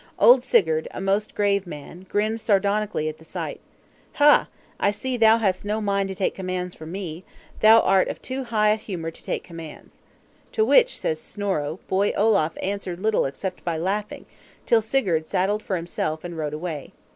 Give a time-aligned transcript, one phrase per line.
[0.17, 3.59] Old Sigurd, a most grave man, grinned sardonically at the sight.
[4.13, 4.47] "Hah,
[4.79, 7.23] I see thou hast no mind to take commands from me;
[7.59, 9.97] thou art of too high a humor to take commands."
[10.53, 14.25] To which, says Snorro, Boy Olaf answered little except by laughing,
[14.65, 16.93] till Sigurd saddled for himself, and rode away.